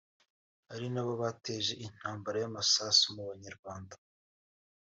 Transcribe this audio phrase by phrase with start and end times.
[0.73, 3.95] ari na bo bateje intambara y’amasasu mu banyarwanda